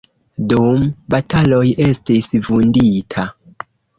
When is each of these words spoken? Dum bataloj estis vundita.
Dum 0.53 0.85
bataloj 1.15 1.59
estis 1.89 2.31
vundita. 2.49 3.29